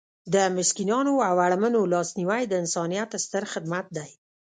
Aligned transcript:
د 0.33 0.35
مسکینانو 0.57 1.13
او 1.29 1.35
اړمنو 1.47 1.81
لاسنیوی 1.93 2.43
د 2.47 2.53
انسانیت 2.61 3.09
ستر 3.25 3.43
خدمت 3.53 3.85
دی. 3.97 4.09